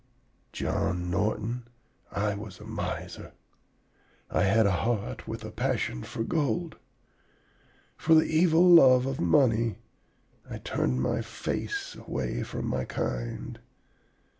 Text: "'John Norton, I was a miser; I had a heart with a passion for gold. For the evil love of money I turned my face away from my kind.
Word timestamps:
"'John 0.51 1.11
Norton, 1.11 1.67
I 2.11 2.33
was 2.33 2.59
a 2.59 2.63
miser; 2.65 3.33
I 4.31 4.41
had 4.45 4.65
a 4.65 4.71
heart 4.81 5.27
with 5.27 5.43
a 5.45 5.51
passion 5.51 6.01
for 6.01 6.23
gold. 6.23 6.75
For 7.97 8.15
the 8.15 8.23
evil 8.25 8.67
love 8.67 9.05
of 9.05 9.19
money 9.21 9.75
I 10.49 10.57
turned 10.57 11.03
my 11.03 11.21
face 11.21 11.93
away 11.93 12.41
from 12.41 12.65
my 12.65 12.83
kind. 12.83 13.59